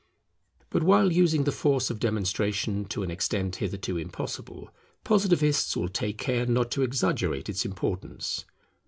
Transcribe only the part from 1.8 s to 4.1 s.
of demonstration to an extent hitherto